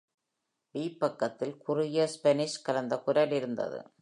பி-பக்கத்தில் 0.71 1.57
குறுகிய 1.57 2.07
ஸ்பானிஷ் 2.07 2.61
கலந்த 2.61 2.97
குரல் 2.97 3.31
இருந்தது. 3.31 3.91